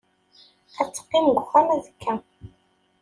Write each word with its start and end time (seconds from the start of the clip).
Ad 0.81 0.87
teqqim 0.89 1.25
deg 1.27 1.37
uxxam 1.41 1.67
azekka. 1.75 2.13